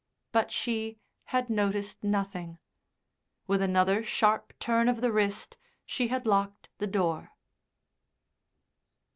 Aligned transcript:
But 0.31 0.49
she 0.49 0.97
had 1.25 1.47
noticed 1.51 2.03
nothing; 2.03 2.57
with 3.45 3.61
another 3.61 4.03
sharp 4.03 4.51
turn 4.57 4.89
of 4.89 4.99
the 4.99 5.11
wrist 5.11 5.57
she 5.85 6.07
had 6.07 6.25
locked 6.25 6.69
the 6.79 6.87
door. 6.87 7.33